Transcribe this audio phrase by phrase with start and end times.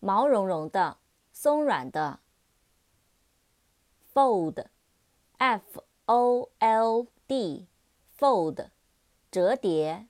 [0.00, 0.98] 毛茸茸的，
[1.32, 2.20] 松软的。
[4.12, 7.68] Fold，f o l d
[8.20, 8.66] Fold，
[9.30, 10.06] 折叠。